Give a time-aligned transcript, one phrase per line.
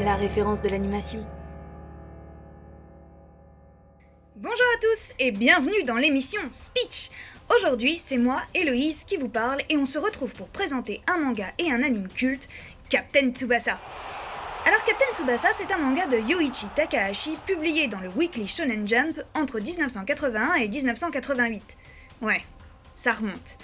[0.00, 1.22] La référence de l'animation.
[4.36, 7.10] Bonjour à tous et bienvenue dans l'émission Speech
[7.54, 11.52] Aujourd'hui, c'est moi, Héloïse, qui vous parle et on se retrouve pour présenter un manga
[11.58, 12.48] et un anime culte,
[12.88, 13.78] Captain Tsubasa.
[14.64, 19.20] Alors Captain Tsubasa, c'est un manga de Yoichi Takahashi publié dans le Weekly Shonen Jump
[19.34, 21.76] entre 1981 et 1988.
[22.22, 22.40] Ouais,
[22.94, 23.58] ça remonte.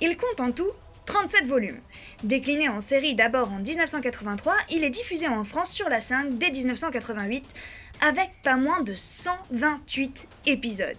[0.00, 0.72] Il compte en tout
[1.06, 1.80] 37 volumes.
[2.22, 6.50] Décliné en série d'abord en 1983, il est diffusé en France sur la 5 dès
[6.50, 7.44] 1988
[8.00, 10.96] avec pas moins de 128 épisodes.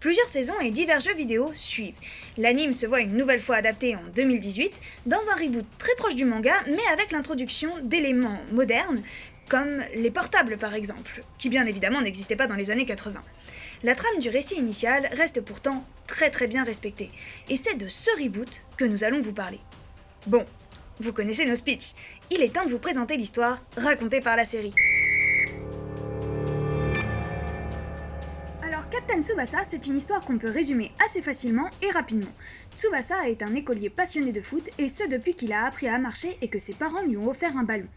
[0.00, 1.94] Plusieurs saisons et divers jeux vidéo suivent.
[2.38, 4.72] L'anime se voit une nouvelle fois adapté en 2018
[5.06, 9.02] dans un reboot très proche du manga mais avec l'introduction d'éléments modernes
[9.48, 13.20] comme les portables par exemple, qui bien évidemment n'existaient pas dans les années 80.
[13.82, 15.84] La trame du récit initial reste pourtant
[16.28, 17.10] très bien respectée,
[17.48, 19.60] et c'est de ce reboot que nous allons vous parler.
[20.26, 20.44] Bon,
[20.98, 21.94] vous connaissez nos speeches,
[22.30, 24.74] il est temps de vous présenter l'histoire racontée par la série.
[28.62, 32.30] Alors Captain Tsubasa, c'est une histoire qu'on peut résumer assez facilement et rapidement.
[32.76, 36.36] Tsubasa est un écolier passionné de foot, et ce depuis qu'il a appris à marcher
[36.42, 37.88] et que ses parents lui ont offert un ballon.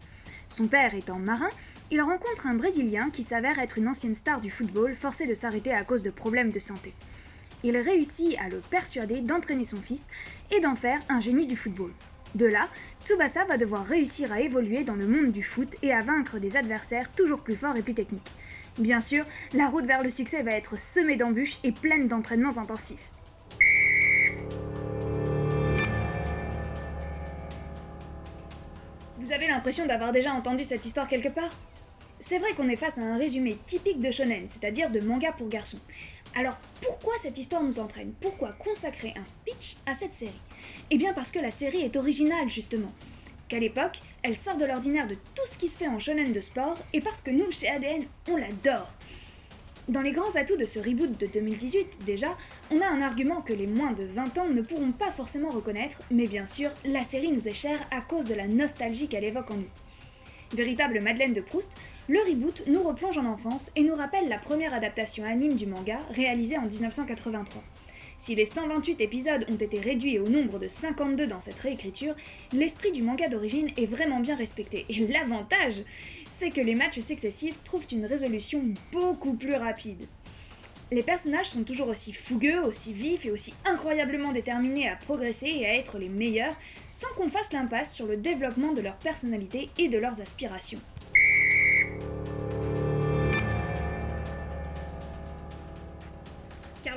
[0.48, 1.50] Son père étant marin,
[1.90, 5.72] il rencontre un Brésilien qui s'avère être une ancienne star du football forcé de s'arrêter
[5.72, 6.94] à cause de problèmes de santé.
[7.64, 10.08] Il réussit à le persuader d'entraîner son fils
[10.54, 11.92] et d'en faire un génie du football.
[12.34, 12.68] De là,
[13.02, 16.58] Tsubasa va devoir réussir à évoluer dans le monde du foot et à vaincre des
[16.58, 18.34] adversaires toujours plus forts et plus techniques.
[18.78, 23.10] Bien sûr, la route vers le succès va être semée d'embûches et pleine d'entraînements intensifs.
[29.18, 31.56] Vous avez l'impression d'avoir déjà entendu cette histoire quelque part?
[32.18, 35.48] C'est vrai qu'on est face à un résumé typique de shonen, c'est-à-dire de manga pour
[35.48, 35.80] garçons.
[36.36, 38.12] Alors pourquoi cette histoire nous entraîne?
[38.20, 40.32] Pourquoi consacrer un speech à cette série?
[40.90, 42.92] Eh bien parce que la série est originale justement.
[43.46, 46.40] Qu'à l'époque, elle sort de l'ordinaire de tout ce qui se fait en shonen de
[46.40, 48.88] sport et parce que nous, chez ADN, on l'adore.
[49.86, 52.36] Dans les grands atouts de ce reboot de 2018, déjà,
[52.70, 56.02] on a un argument que les moins de 20 ans ne pourront pas forcément reconnaître,
[56.10, 59.50] mais bien sûr, la série nous est chère à cause de la nostalgie qu'elle évoque
[59.50, 59.70] en nous.
[60.54, 64.74] Véritable Madeleine de Proust, le reboot nous replonge en enfance et nous rappelle la première
[64.74, 67.62] adaptation anime du manga réalisée en 1983.
[68.18, 72.14] Si les 128 épisodes ont été réduits au nombre de 52 dans cette réécriture,
[72.52, 74.84] l'esprit du manga d'origine est vraiment bien respecté.
[74.90, 75.82] Et l'avantage,
[76.28, 80.06] c'est que les matchs successifs trouvent une résolution beaucoup plus rapide.
[80.92, 85.66] Les personnages sont toujours aussi fougueux, aussi vifs et aussi incroyablement déterminés à progresser et
[85.66, 86.56] à être les meilleurs,
[86.90, 90.80] sans qu'on fasse l'impasse sur le développement de leur personnalité et de leurs aspirations.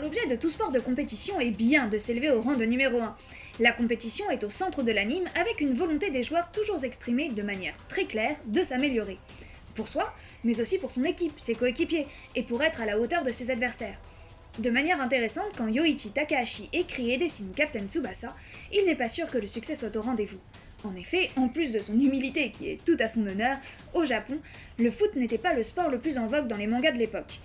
[0.02, 3.16] L'objet de tout sport de compétition est bien de s'élever au rang de numéro 1.
[3.60, 7.42] La compétition est au centre de l'anime avec une volonté des joueurs toujours exprimée de
[7.42, 9.18] manière très claire de s'améliorer.
[9.74, 10.14] Pour soi,
[10.44, 12.06] mais aussi pour son équipe, ses coéquipiers,
[12.36, 14.00] et pour être à la hauteur de ses adversaires.
[14.60, 18.36] De manière intéressante, quand Yoichi Takahashi écrit et dessine Captain Tsubasa,
[18.72, 20.40] il n'est pas sûr que le succès soit au rendez-vous.
[20.84, 23.58] En effet, en plus de son humilité qui est tout à son honneur,
[23.96, 24.38] au Japon,
[24.78, 27.40] le foot n'était pas le sport le plus en vogue dans les mangas de l'époque.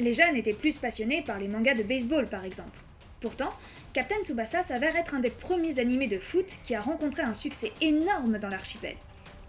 [0.00, 2.78] Les jeunes étaient plus passionnés par les mangas de baseball par exemple.
[3.20, 3.50] Pourtant,
[3.92, 7.72] Captain Tsubasa s'avère être un des premiers animés de foot qui a rencontré un succès
[7.80, 8.96] énorme dans l'archipel.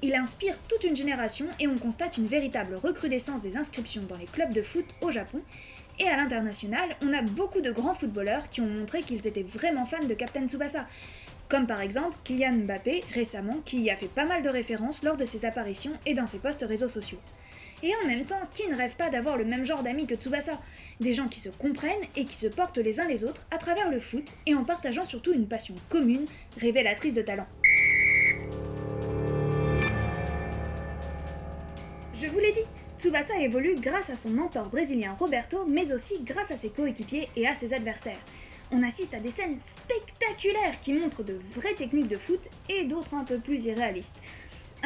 [0.01, 4.28] Il inspire toute une génération et on constate une véritable recrudescence des inscriptions dans les
[4.28, 5.41] clubs de foot au Japon.
[6.00, 9.85] Et à l'international, on a beaucoup de grands footballeurs qui ont montré qu'ils étaient vraiment
[9.85, 10.85] fans de Captain Tsubasa.
[11.50, 15.17] Comme par exemple Kylian Mbappé récemment, qui y a fait pas mal de références lors
[15.17, 17.19] de ses apparitions et dans ses posts réseaux sociaux.
[17.85, 20.59] Et en même temps, qui ne rêve pas d'avoir le même genre d'amis que Tsubasa?
[21.00, 23.91] Des gens qui se comprennent et qui se portent les uns les autres à travers
[23.91, 26.25] le foot et en partageant surtout une passion commune,
[26.57, 27.46] révélatrice de talent.
[32.16, 32.66] Je vous l'ai dit,
[32.97, 37.46] Tsubasa évolue grâce à son mentor brésilien Roberto, mais aussi grâce à ses coéquipiers et
[37.46, 38.17] à ses adversaires.
[38.72, 43.13] On assiste à des scènes spectaculaires qui montrent de vraies techniques de foot et d'autres
[43.13, 44.19] un peu plus irréalistes.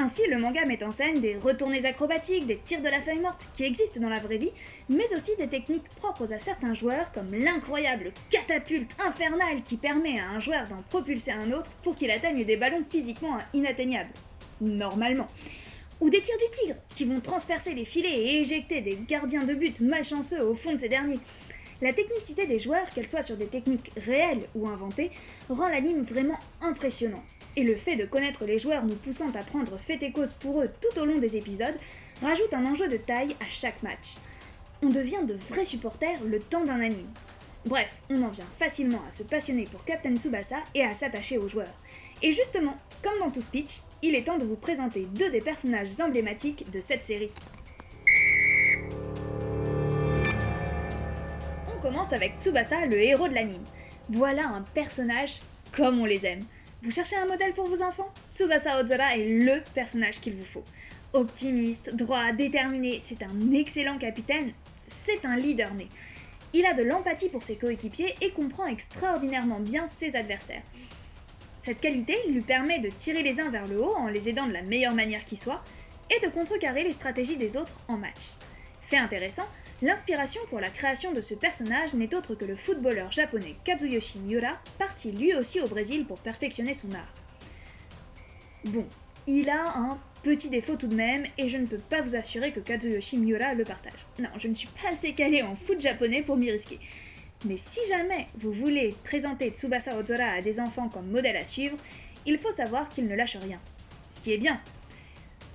[0.01, 3.50] Ainsi, le manga met en scène des retournées acrobatiques, des tirs de la feuille morte
[3.54, 4.54] qui existent dans la vraie vie,
[4.88, 10.30] mais aussi des techniques propres à certains joueurs comme l'incroyable catapulte infernale qui permet à
[10.30, 14.13] un joueur d'en propulser un autre pour qu'il atteigne des ballons physiquement inatteignables.
[14.62, 15.28] Normalement.
[16.00, 19.54] Ou des tirs du tigre qui vont transpercer les filets et éjecter des gardiens de
[19.54, 21.19] but malchanceux au fond de ces derniers.
[21.81, 25.12] La technicité des joueurs, qu'elle soit sur des techniques réelles ou inventées,
[25.50, 27.24] rend l'anime vraiment impressionnant
[27.60, 30.62] et le fait de connaître les joueurs nous poussant à prendre fait et cause pour
[30.62, 31.76] eux tout au long des épisodes
[32.22, 34.16] rajoute un enjeu de taille à chaque match.
[34.82, 37.10] On devient de vrais supporters le temps d'un anime.
[37.66, 41.50] Bref, on en vient facilement à se passionner pour Captain Tsubasa et à s'attacher aux
[41.50, 41.74] joueurs.
[42.22, 46.00] Et justement, comme dans tout speech, il est temps de vous présenter deux des personnages
[46.00, 47.32] emblématiques de cette série.
[51.76, 53.66] On commence avec Tsubasa, le héros de l'anime.
[54.08, 55.42] Voilà un personnage
[55.74, 56.46] comme on les aime.
[56.81, 58.08] Vous cherchez un modèle pour vos enfants?
[58.31, 60.64] Tsubasa Ozora est LE personnage qu'il vous faut.
[61.12, 64.54] Optimiste, droit, déterminé, c'est un excellent capitaine,
[64.88, 65.90] c'est un leader né.
[66.54, 70.62] Il a de l'empathie pour ses coéquipiers et comprend extraordinairement bien ses adversaires.
[71.58, 74.54] Cette qualité lui permet de tirer les uns vers le haut en les aidant de
[74.54, 75.62] la meilleure manière qui soit
[76.10, 78.36] et de contrecarrer les stratégies des autres en match.
[78.82, 79.48] Fait intéressant,
[79.81, 84.60] l'inspiration pour la création de ce personnage n'est autre que le footballeur japonais Kazuyoshi Miura,
[84.78, 87.14] parti lui aussi au Brésil pour perfectionner son art.
[88.66, 88.86] Bon,
[89.26, 92.52] il a un petit défaut tout de même, et je ne peux pas vous assurer
[92.52, 94.06] que Kazuyoshi Miura le partage.
[94.20, 96.80] Non, je ne suis pas assez calé en foot japonais pour m'y risquer.
[97.46, 101.78] Mais si jamais vous voulez présenter Tsubasa Ozora à des enfants comme modèle à suivre,
[102.25, 103.62] il faut savoir qu'il ne lâche rien.
[104.10, 104.60] Ce qui est bien.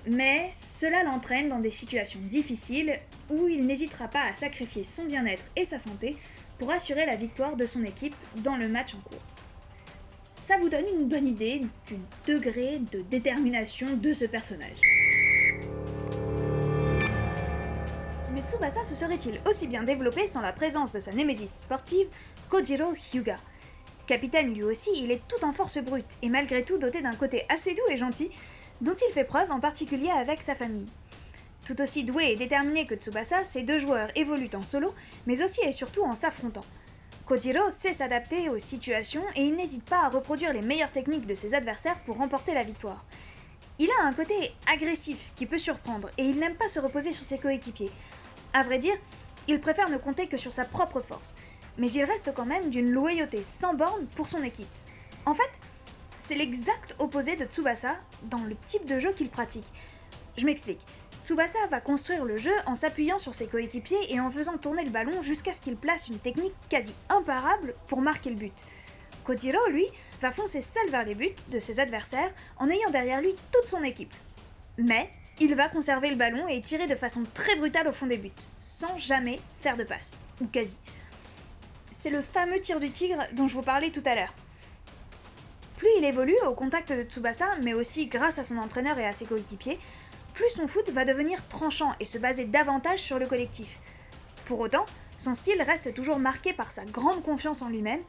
[0.07, 2.99] Mais cela l'entraîne dans des situations difficiles
[3.29, 6.17] où il n'hésitera pas à sacrifier son bien-être et sa santé
[6.57, 9.19] pour assurer la victoire de son équipe dans le match en cours.
[10.35, 14.81] Ça vous donne une bonne idée du degré de détermination de ce personnage.
[18.45, 22.07] Tsubasa se serait-il aussi bien développé sans la présence de sa némésis sportive,
[22.47, 23.37] Kojiro Hyuga?
[24.05, 27.45] Capitaine lui aussi, il est tout en force brute, et malgré tout doté d'un côté
[27.49, 28.29] assez doux et gentil,
[28.81, 30.85] dont il fait preuve en particulier avec sa famille.
[31.65, 34.93] Tout aussi doué et déterminé que Tsubasa, ces deux joueurs évoluent en solo,
[35.25, 36.65] mais aussi et surtout en s'affrontant.
[37.25, 41.33] Kojiro sait s'adapter aux situations et il n'hésite pas à reproduire les meilleures techniques de
[41.33, 43.03] ses adversaires pour remporter la victoire.
[43.79, 47.25] Il a un côté agressif qui peut surprendre et il n'aime pas se reposer sur
[47.25, 47.91] ses coéquipiers,
[48.55, 48.95] à vrai dire,
[49.49, 51.35] il préfère ne compter que sur sa propre force,
[51.77, 54.69] mais il reste quand même d'une loyauté sans borne pour son équipe.
[55.25, 55.59] En fait,
[56.17, 59.67] c'est l'exact opposé de Tsubasa dans le type de jeu qu'il pratique.
[60.37, 60.79] Je m'explique.
[61.25, 64.91] Tsubasa va construire le jeu en s'appuyant sur ses coéquipiers et en faisant tourner le
[64.91, 68.53] ballon jusqu'à ce qu'il place une technique quasi imparable pour marquer le but.
[69.23, 69.87] Kojiro, lui,
[70.21, 73.83] va foncer seul vers les buts de ses adversaires en ayant derrière lui toute son
[73.83, 74.13] équipe.
[74.77, 78.17] Mais il va conserver le ballon et tirer de façon très brutale au fond des
[78.17, 78.29] buts,
[78.59, 80.77] sans jamais faire de passe, ou quasi.
[81.89, 84.33] C'est le fameux tir du tigre dont je vous parlais tout à l'heure.
[85.77, 89.13] Plus il évolue au contact de Tsubasa, mais aussi grâce à son entraîneur et à
[89.13, 89.79] ses coéquipiers,
[90.35, 93.79] plus son foot va devenir tranchant et se baser davantage sur le collectif.
[94.45, 94.85] Pour autant,
[95.17, 98.01] son style reste toujours marqué par sa grande confiance en lui-même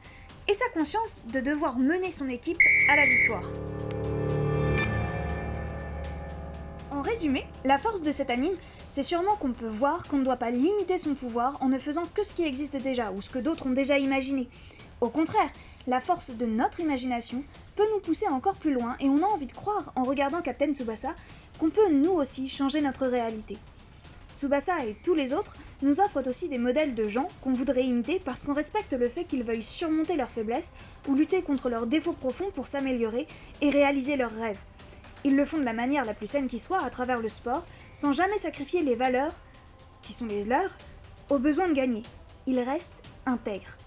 [0.47, 2.59] et sa conscience de devoir mener son équipe
[2.91, 3.49] à la victoire.
[6.91, 8.55] En résumé, la force de cet anime,
[8.89, 12.05] c'est sûrement qu'on peut voir qu'on ne doit pas limiter son pouvoir en ne faisant
[12.13, 14.49] que ce qui existe déjà ou ce que d'autres ont déjà imaginé.
[14.99, 15.51] Au contraire,
[15.85, 17.43] la force de notre imagination
[17.75, 20.73] peut nous pousser encore plus loin et on a envie de croire en regardant Captain
[20.73, 21.13] Tsubasa
[21.59, 23.57] qu'on peut nous aussi changer notre réalité.
[24.35, 28.19] Tsubasa et tous les autres nous offrent aussi des modèles de gens qu'on voudrait imiter
[28.19, 30.73] parce qu'on respecte le fait qu'ils veuillent surmonter leurs faiblesses
[31.07, 33.27] ou lutter contre leurs défauts profonds pour s'améliorer
[33.61, 34.59] et réaliser leurs rêves.
[35.23, 37.65] Ils le font de la manière la plus saine qui soit à travers le sport,
[37.93, 39.39] sans jamais sacrifier les valeurs,
[40.01, 40.77] qui sont les leurs,
[41.29, 42.03] au besoin de gagner.
[42.45, 43.77] Ils restent intègres.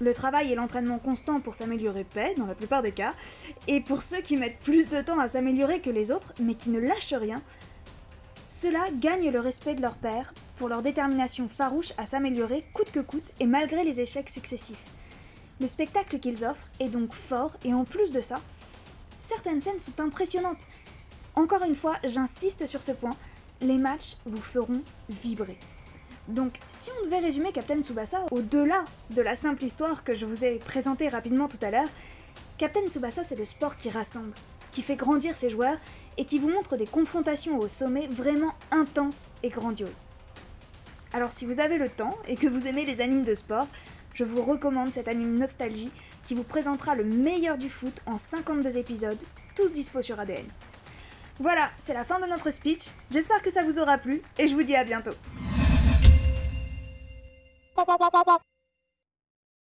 [0.00, 3.14] Le travail et l'entraînement constant pour s'améliorer paient, dans la plupart des cas,
[3.68, 6.70] et pour ceux qui mettent plus de temps à s'améliorer que les autres, mais qui
[6.70, 7.42] ne lâchent rien,
[8.48, 13.00] ceux-là gagnent le respect de leur père pour leur détermination farouche à s'améliorer coûte que
[13.00, 14.92] coûte et malgré les échecs successifs.
[15.60, 18.40] Le spectacle qu'ils offrent est donc fort et en plus de ça,
[19.18, 20.66] certaines scènes sont impressionnantes.
[21.36, 23.16] Encore une fois, j'insiste sur ce point,
[23.60, 25.58] les matchs vous feront vibrer.
[26.28, 30.44] Donc, si on devait résumer Captain Tsubasa au-delà de la simple histoire que je vous
[30.44, 31.88] ai présentée rapidement tout à l'heure,
[32.56, 34.32] Captain Tsubasa c'est le sport qui rassemble,
[34.70, 35.76] qui fait grandir ses joueurs
[36.16, 40.04] et qui vous montre des confrontations au sommet vraiment intenses et grandioses.
[41.12, 43.68] Alors si vous avez le temps et que vous aimez les animes de sport,
[44.14, 45.90] je vous recommande cet anime Nostalgie
[46.24, 49.22] qui vous présentera le meilleur du foot en 52 épisodes,
[49.56, 50.46] tous dispo sur ADN.
[51.38, 54.54] Voilà, c'est la fin de notre speech, j'espère que ça vous aura plu et je
[54.54, 55.12] vous dis à bientôt.
[57.74, 58.53] パパパパパ。